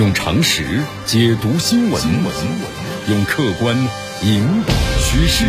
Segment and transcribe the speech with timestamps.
[0.00, 0.62] 用常识
[1.04, 2.02] 解读新闻，
[3.10, 3.76] 用客观
[4.22, 5.44] 引导趋势。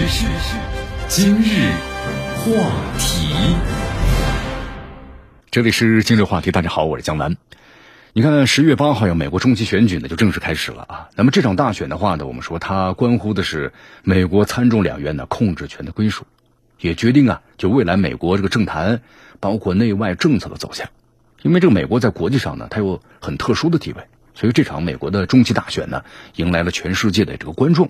[1.07, 1.71] 今日
[2.35, 2.69] 话
[2.99, 3.33] 题，
[5.49, 6.51] 这里是今日话题。
[6.51, 7.37] 大家好，我是江南。
[8.11, 11.09] 你看，十月八号呀，美国中期选举呢就正式开始了啊。
[11.15, 13.71] 那么这场大选的话呢，我们说它关乎的是
[14.03, 16.25] 美国参众两院的控制权的归属，
[16.81, 19.01] 也决定啊，就未来美国这个政坛
[19.39, 20.89] 包括内外政策的走向。
[21.41, 24.03] 因为这个美国在国际上呢，它有很特殊的地位，
[24.33, 26.03] 所以这场美国的中期大选呢，
[26.35, 27.89] 迎来了全世界的这个观众。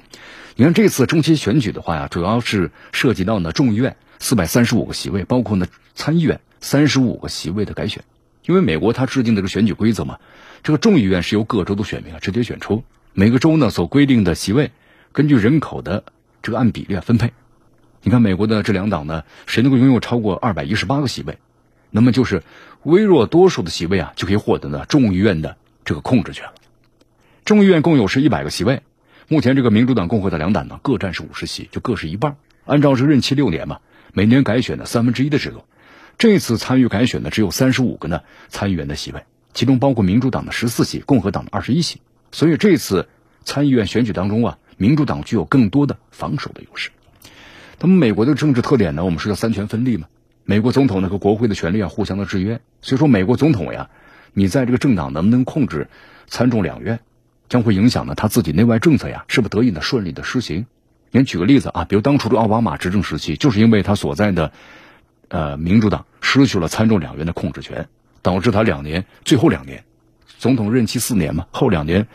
[0.55, 8.03] 你看这次中期选举的话呀，主要是涉及到呢众议院四百三十五个席位，包括呢参议院三十五个席位的改选。
[8.45, 10.17] 因为美国它制定的这个选举规则嘛，
[10.63, 14.71] 这个众议院是由各州的选民啊直接选出，每个州呢所规定的席位，
[15.12, 16.03] 根据人口的
[16.41, 17.34] 这个按比例分配。
[18.01, 21.37] 你看美国的这两党呢，谁能够拥有超过二百一十八个席位？
[21.91, 22.41] 那么就是
[22.81, 26.53] 微弱多数的席位啊，就可以获得呢众议院的这个控制权了。
[27.45, 28.82] 众议院共有是一百个席位，
[29.27, 32.38] 目前这个民主党、共和党两党呢各占是五十席，就各是一半。
[32.65, 33.79] 按照这任期六年嘛，
[34.13, 35.63] 每年改选的三分之一的制度。
[36.18, 39.23] 这次参与改选的只有三十五个呢参议员的席位，
[39.54, 42.01] 其中包括民主党的十四席，共和党的二十一席。
[42.32, 43.10] 所以这次
[43.43, 46.91] 参议院选举当中啊，民主党具有更多的防守的优势。
[47.79, 50.07] 那么美国的政治特点呢，我们说叫三权分立嘛。
[50.43, 53.90] 美国总统呢和国会的权力啊互相的制约，所以说美国总统呀，
[54.34, 55.87] 你在这个政党能不能控制
[56.27, 56.99] 参众两院，
[57.49, 60.65] 将会影响呢他自己内外政策呀是不是得以呢顺利的施行。
[61.12, 64.53] 您举个例子啊，比如当初的奥巴马执政时期，就是因为他所在的
[65.28, 67.90] 呃民主党失去了参众两院的控制权，
[68.22, 69.84] 导致他两年最后两年
[70.38, 72.07] 总统任期四年嘛，后两年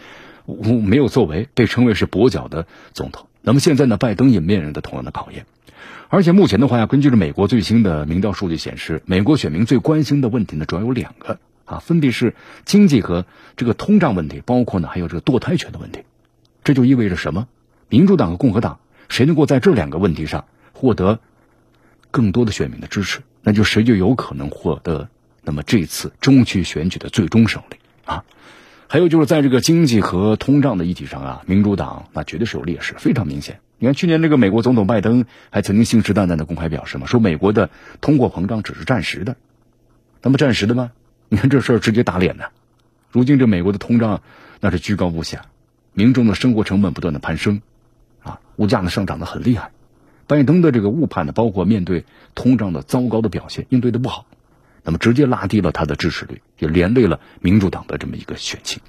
[0.84, 3.27] 没有作为，被称为是跛脚的总统。
[3.42, 5.45] 那么现在呢，拜登也面临着同样的考验。
[6.08, 16.00] 而且目前的话呀，根据着美国最新的民调数据显示，美国选民最关心的问题呢，主要有两个啊，分别是经济和这个通胀问题，包括呢还有这个堕胎权的问题。
[16.64, 17.47] 这就意味着什么？
[17.89, 21.20] 民主党和共和党谁能够在这两个问题上获得
[22.11, 25.08] 更多的选民的支持，那就谁就有可能获得
[25.42, 28.24] 那么这次中期选举的最终胜利啊。
[28.89, 33.61] 还有就是在这个经济和通胀的议题上啊，民主党那绝对是有劣势，非常明显。
[33.79, 37.70] 你看，去年这个美国总统拜登还曾经信誓旦旦的公开表示嘛，说美国的
[38.01, 39.36] 通货膨胀只是暂时的，
[40.23, 40.92] 那么暂时的吗？
[41.29, 42.45] 你看这事儿直接打脸呢。
[43.11, 44.23] 如今这美国的通胀
[44.61, 45.47] 那是居高不下，
[45.92, 47.63] 民众的生活成本不断的攀升，
[48.23, 49.70] 啊，物价呢上涨的很厉害。
[50.27, 52.05] 拜登的这个误判呢，包括面对
[52.35, 54.27] 通胀的糟糕的表现，应对的不好，
[54.83, 58.81] 那么直接拉低了他的支持率，也连累了民主党的这么一个选情。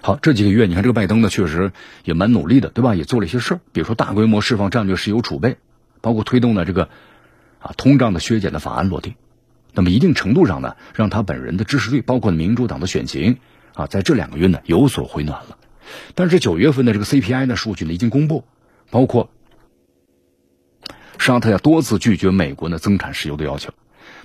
[0.00, 1.72] 好，这几个月你看这个拜登呢，确实
[2.04, 2.94] 也蛮努力的，对吧？
[2.94, 5.56] 也做了一些事儿，比如说大规模释放战略石油储备，
[6.00, 6.88] 包括推动了这个
[7.58, 9.16] 啊通胀的削减的法案落地。
[9.74, 13.38] 那么一定程度上呢，让他本人的支持率，包括民主党的选情
[13.74, 15.58] 啊，在这两个月呢有所回暖了。
[16.14, 18.44] 但是九月份的这个 CPI 的数据呢已经公布，
[18.90, 19.30] 包括
[21.18, 23.72] 沙特呀多次拒绝美国呢增产石油的要求，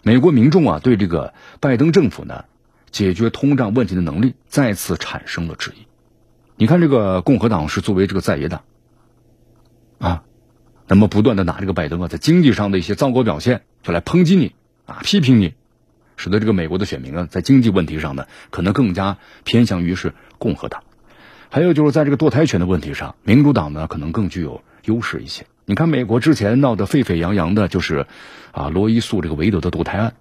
[0.03, 2.45] 美国民众啊对这个拜登政府呢。
[2.91, 5.85] 解决通胀问题的能力再次产生了质疑。
[6.55, 8.63] 你看，这个共和党是作为这个在野党
[9.99, 10.23] 啊，
[10.87, 14.55] 那么不断的拿这个拜登啊在经济上的一些糟糕表现就来抨击你
[14.89, 15.53] 啊，批评你，
[16.17, 20.83] 使得这个美国的选民啊在经济问题上呢可能更加偏向于是共和党。
[21.49, 25.45] 还有就是在这个堕胎权的问题上，民主党呢可能更具有优势一些。
[25.65, 28.07] 你看，美国之前闹得沸沸扬扬的就是
[28.51, 30.13] 啊罗伊诉这个韦德的堕胎案，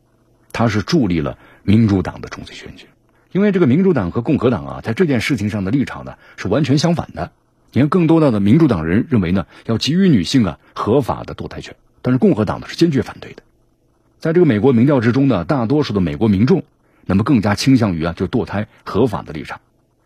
[0.52, 1.38] 他是助力了。
[1.62, 2.86] 民主党的中期选举，
[3.30, 7.30] 因为这个民主党和共和党啊，在这件事情上的立场呢是完全相反的。
[7.72, 13.42] 你看，更多的民主党人认为呢，要给予女性啊合法的堕胎权，但是共和党呢是坚决反对的。
[14.18, 16.64] 在这个美国民调之中呢，大多数的美国民众
[17.06, 19.60] 那么更加倾向于啊就堕胎合法的立场，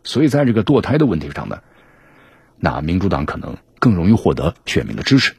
[0.05, 1.61] 所以在这个堕胎的问题上呢，
[2.59, 5.35] 那民主党可能更容易获得选民的支持。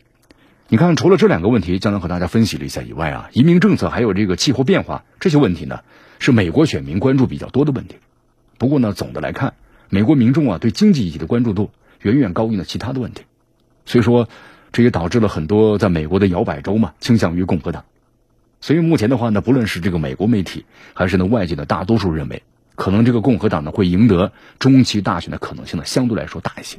[0.69, 5.81] 你看，除了这两个问题，将能和大家分析了一下以外啊，移民政策还有这个气候变化这些问题呢。
[6.19, 7.97] 是美国选民关注比较多的问题，
[8.57, 9.55] 不过呢，总的来看，
[9.89, 11.69] 美国民众啊对经济议题的关注度
[12.01, 13.23] 远远高于了其他的问题，
[13.85, 14.29] 所以说，
[14.71, 17.83] 这也导致了很多在美国的摇摆州嘛倾向于共和党，
[18.63, 22.43] 所以目前的话呢，不论是这个美国媒体还是呢外界的大多数认为，
[22.75, 26.77] 可能这个共和党呢会赢得中期大选的可能性呢相对来说大一些，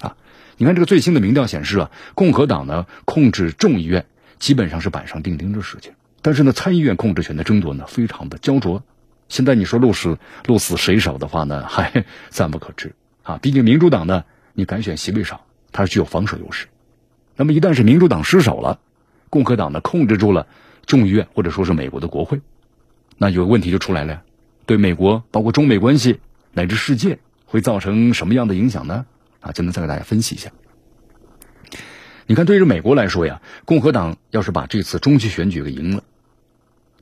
[0.00, 0.16] 啊，
[0.56, 4.06] 你看这个最新的民调显示啊，共和党呢控制众议院
[4.38, 5.92] 基本上是板上钉钉的事情。
[6.22, 8.82] 但是呢，参议院控制权的争夺呢，非常的焦灼。
[9.28, 13.36] 现在你说鹿死鹿死谁手的话呢， 还暂不可知啊。
[13.42, 14.24] 毕竟民主党呢，
[14.54, 16.68] 你敢选席位少，它是具有防守优势。
[17.36, 18.80] 那么一旦是民主党失守了，
[19.28, 20.46] 共和党呢控制住了
[20.86, 22.40] 众议院或者说是美国的国会，
[23.18, 24.22] 那有个问题就出来了呀。
[24.66, 26.20] 对美国包括中美关系
[26.52, 29.06] 乃至世界会造成什么样的影响呢？
[29.40, 30.50] 啊，今天再给大家分析一下。
[32.26, 36.02] 你看，对于美国来说呀，共和党要是把这次中期选举给赢了，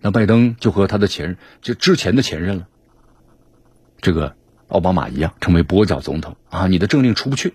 [0.01, 2.69] 那拜登就和他的前任就之前的前任了，
[4.01, 4.37] 这个
[4.69, 7.55] 奥巴马一样，成为跛脚总统啊，你的政令出不去，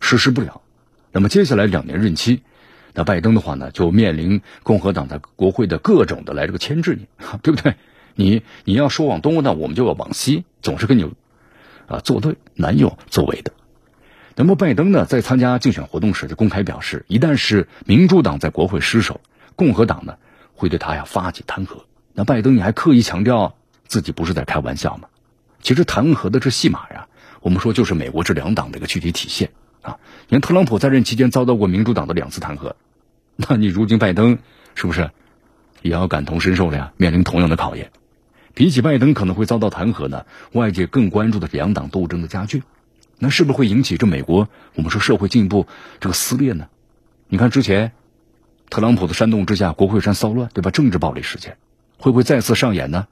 [0.00, 0.62] 实施不了。
[1.12, 2.42] 那么接下来两年任期。
[2.94, 7.06] 那拜登的话呢，就面临共和党在国会的各种的来这个牵制你，
[7.42, 7.74] 对不对？
[8.14, 11.10] 你你要说往东，那我们就要往西，总是跟你
[11.86, 13.52] 啊作对，难有作为的。
[14.36, 19.20] 那么拜登呢，在参加竞选活动时就公开表示，一旦是民主党在国会失守，
[19.56, 20.16] 共和党呢
[20.54, 21.82] 会对他呀发起弹劾。
[22.12, 23.54] 那拜登你还刻意强调
[23.86, 25.08] 自己不是在开玩笑吗？
[25.62, 27.06] 其实弹劾的这戏码呀，
[27.40, 29.50] 我们说就是美国这两党的一个具体体现。
[29.82, 29.98] 啊，
[30.28, 32.74] 你看特朗普在任期间遭到过民主党的两次弹劾，
[33.36, 34.38] 那你如今拜登
[34.74, 35.10] 是不是
[35.82, 36.92] 也要感同身受了呀？
[36.96, 37.90] 面临同样的考验。
[38.52, 42.62] 比起拜登可能会遭到弹劾呢，外界更关注的是两党斗争的加剧，
[43.18, 45.66] 那是不是会引起这美国我们说社会进步
[46.00, 46.66] 这个撕裂呢？
[47.28, 47.92] 你看之前
[48.68, 50.70] 特朗普的煽动之下，国会山骚乱，对吧？
[50.70, 51.56] 政治暴力事件
[51.96, 53.06] 会不会再次上演呢？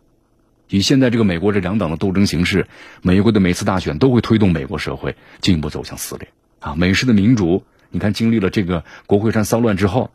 [0.69, 2.67] 以现在这个美国这两党的斗争形势，
[3.01, 6.29] 美国的每次大选都会推动美国社会进一步走向撕裂。
[6.61, 10.11] 啊，美式的民主，你看经历了这个国会山骚乱之后，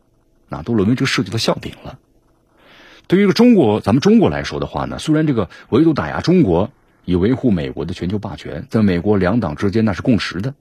[0.50, 1.98] 那都沦为这个世界的笑柄了。
[3.08, 6.72] 对于中国，咱们中国来说的话呢，虽然这个围堵打压中国，
[7.06, 10.54] 以维护美国的全球霸权，在美国两党之间那是共识的，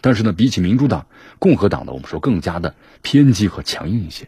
[0.00, 1.06] 但是呢，比起民主党、
[1.38, 4.26] 共和党呢，我们说更加的偏激和强硬一些。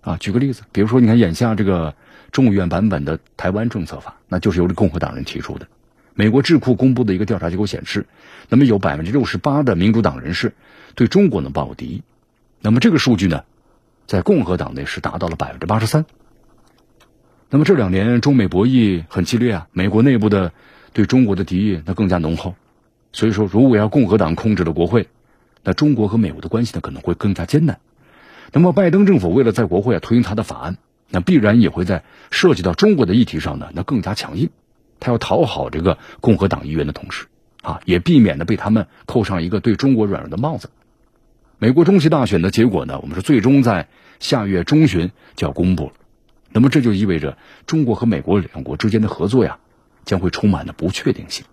[0.00, 1.94] 啊，举个例子，比如说，你看眼下这个
[2.30, 5.66] 众议院版本的台湾政策法，那就是由这共和党人提出的。
[6.14, 8.06] 美国智库公布的一个调查结果显示，
[8.48, 10.54] 那么有百分之六十八的民主党人士
[10.94, 12.02] 对中国呢抱有敌意，
[12.60, 13.42] 那么这个数据呢，
[14.06, 16.06] 在共和党内是达到了百分之八十三。
[17.50, 20.52] 那么这两年中美博弈很激烈啊，美国内部的
[20.92, 22.54] 对中国的敌意那更加浓厚，
[23.12, 25.08] 所以说如果要共和党控制了国会，
[25.64, 27.80] 那中国和美国的关系呢可能会更加艰难。
[28.52, 30.76] 那么拜登政府为了在国会啊推行他的法案，
[31.10, 34.50] 那必然也会在涉及到中国的议题上呢那更加强硬。
[35.00, 37.26] 他要讨好这个共和党议员的同时，
[37.62, 40.70] 啊，也避免呢被他们扣上一个对中国软弱的帽子。
[41.58, 43.88] 美国中期大选的结果呢，我们说最终在
[44.20, 45.92] 下月中旬就要公布了。
[46.52, 47.36] 那么这就意味着
[47.66, 49.58] 中国和美国两国之间的合作呀，
[50.04, 51.44] 将会充满了不确定性。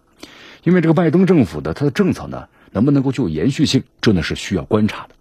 [0.63, 5.15] 因为这个拜登政府的他的政策呢，能不能够具有延续性，这呢是需要观察的。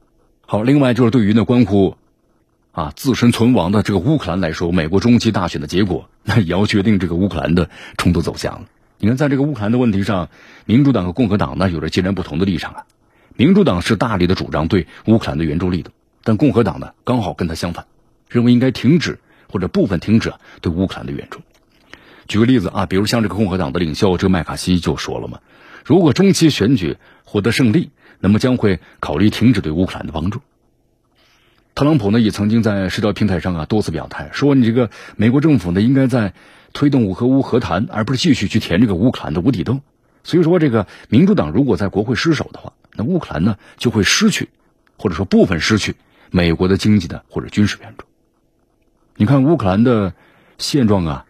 [0.47, 1.97] 好，另外就是对于呢关乎。
[2.73, 8.67] 啊，自身存亡的这个乌克兰来说，美国中期大选的结果，那也要决定这个乌克兰的冲突走向了。
[8.99, 10.29] 你看，在这个乌克兰的问题上，
[10.67, 12.85] 民主党和共和党呢有着截然不同的立场啊。
[13.35, 15.91] 民主党是大力的主张对乌克兰的援助力度，
[16.23, 17.87] 但共和党呢刚好跟他相反，
[18.29, 19.19] 认为应该停止
[19.49, 21.41] 或者部分停止对乌克兰的援助。
[22.29, 25.41] 举个例子啊，比如像这个共和党的领袖这个麦卡锡就说了嘛，
[25.85, 27.91] 如果中期选举获得胜利，
[28.21, 30.41] 那么将会考虑停止对乌克兰的帮助。
[31.75, 36.35] 特朗普呢也曾经在社交平台上啊多次表态，说你这个美国政府呢应该在
[36.73, 39.81] 推动五和乌和谈，而不是继续去填这个乌克兰的无底洞。
[40.23, 44.51] 所以说，这个民主党如果在国会失守的话，那乌克兰呢就会失去，
[44.99, 45.95] 或者说部分失去
[46.31, 48.05] 美国的经济的或者军事援助。
[49.17, 50.13] 你看乌克兰的
[50.59, 51.25] 现状啊，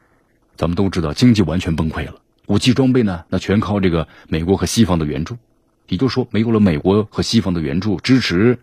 [0.57, 2.17] 咱们都知道经济完全崩溃了，
[2.47, 5.37] 武器装备呢那全靠这个美国和西方的援助，
[5.87, 8.59] 也就是说没有了美国和西方的援助支持。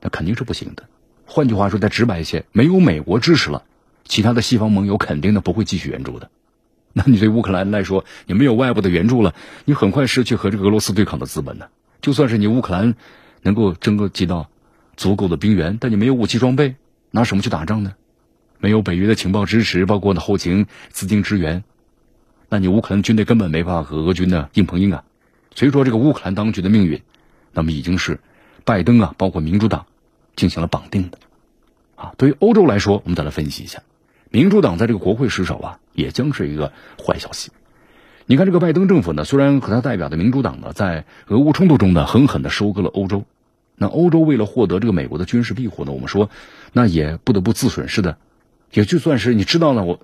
[0.00, 0.84] 那肯定是不行的。
[1.26, 3.64] 换句话说，再直白一些，没有美国支持了，
[4.04, 6.30] 其他的西方盟友肯定的不会继续援助的。
[6.92, 11.66] 那你对乌克兰来说，你没有外部的援助了，你很快失去和这个俄罗斯对抗的资本呢。
[12.00, 12.96] 就算是你乌克兰
[13.42, 14.50] 能够征集到
[14.96, 16.74] 足够的兵员，但你没有武器装备，
[17.12, 17.94] 拿什么去打仗呢？
[18.58, 21.62] 没有北约的情报支持，包括的后勤资金支援，
[22.48, 25.04] 那你乌克兰军队根本没法和俄军呢硬碰硬啊。
[25.54, 27.02] 所以说，这个乌克兰当局的命运，
[27.52, 28.18] 那么已经是
[28.64, 29.86] 拜登啊，包括民主党。
[30.40, 31.18] 进行了绑定的，
[31.94, 33.82] 啊，对于欧洲来说，我们再来分析一下，
[34.30, 37.50] 民主党在这个国会失守啊，也将是一个坏消息。
[38.24, 43.24] 你看，这个拜登政府呢，虽然和他代表的民主党呢，在俄乌冲突中呢，狠狠的收割了欧洲，
[43.76, 46.30] 那欧洲为了获得这个美国的军事庇护呢，我们说，
[46.72, 48.16] 那也不得不自损似的，
[48.72, 50.00] 也就算是你知道了我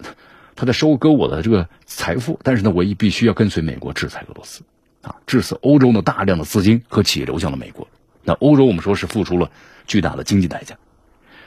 [0.54, 4.62] 他在收割我的这个财富，但是呢，我也必须要跟随美国制裁俄罗斯，
[5.00, 7.88] 啊，致使欧洲呢大量的资金和企业流向了美国。
[8.26, 9.50] 那欧洲我们说是付出了
[9.86, 10.76] 巨大的经济代价，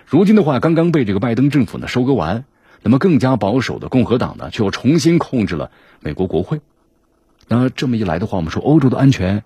[0.07, 2.45] 如今的话刚刚被这个拜登政府呢收割完，
[2.81, 6.61] 那么更加保守的共和党呢却又重新控制了美国国会，
[7.49, 9.43] 那这么一来的话，我们说欧洲的安全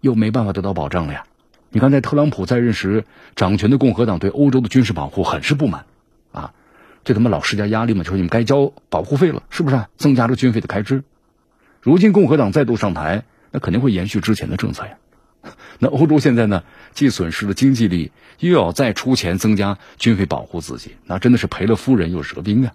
[0.00, 1.24] 又没办法得到保障了呀。
[1.70, 3.04] 你看，在特朗普在任时
[3.36, 5.84] 掌权的共和党对欧洲的军事保护很是不满，
[6.32, 6.52] 啊，
[7.04, 9.88] 对他们老施加压力嘛，就说你们该交保护费了，是不是啊？
[9.96, 11.04] 增加了军费的开支。
[11.80, 14.96] 如今共和党再度上台，那肯定会延续之前的政策呀。
[15.78, 16.62] 那欧洲现在呢，
[16.92, 18.00] 既损失了经济利
[18.38, 22.72] 益，又要再出钱增加军费保护自己，那真的是赔了夫人又折兵啊。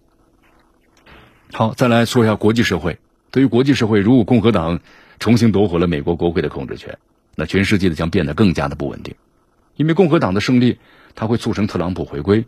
[1.54, 3.00] 好，再来说一下国际社会。
[3.32, 4.80] 对于国际社会，如果共和党
[5.20, 6.98] 重新夺回了美国国会的控制权，
[7.36, 9.16] 那全世界的将变得更加的不稳定。
[9.76, 10.80] 因为共和党的胜利，
[11.16, 12.46] 它会促成特朗普回归。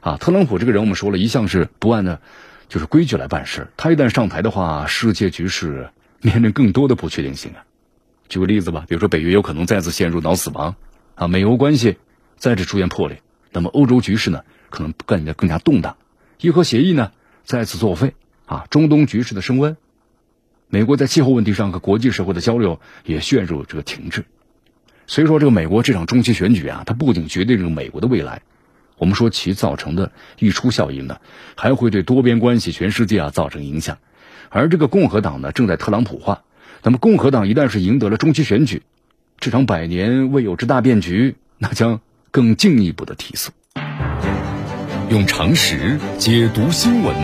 [0.00, 2.20] 啊，特朗普这个人，我们说了一向是不按的，
[2.68, 3.68] 就是规矩来办事。
[3.76, 7.64] 他一旦上台的话，世界局势面临更多的不确定性啊。
[8.28, 10.76] 举个例子吧，比如说北约有可能再次陷入脑死亡，
[11.14, 11.98] 啊，美欧关系
[12.36, 15.96] 再次出现破裂，那么欧洲局势呢，可能更加更加动荡。
[16.40, 17.12] 伊核协议呢，
[17.44, 18.14] 再次作废，
[18.46, 19.76] 啊，中东局势的升温，
[20.68, 24.24] 美国在气候问题上和国际社会的交流也陷入这个停滞。
[25.06, 28.42] 所以说，这个美国这场中期选举啊，它不仅决定这个美国的未来。
[28.96, 31.18] 我们说其造成的溢出效应呢，
[31.56, 33.98] 还会对多边关系、全世界啊造成影响。
[34.48, 36.44] 而这个共和党呢，正在特朗普化。
[36.82, 38.82] 那么共和党一旦是赢得了中期选举，
[39.38, 42.00] 这场百年未有之大变局，那将
[42.32, 43.52] 更进一步的提速。
[45.08, 47.14] 用常识解读新闻，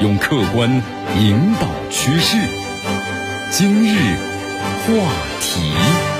[0.00, 0.70] 用客观
[1.18, 2.36] 引导趋势。
[3.50, 4.16] 今日
[4.86, 4.92] 话
[5.40, 6.11] 题。